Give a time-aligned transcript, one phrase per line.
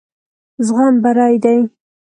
[0.65, 1.59] زغم بري دی.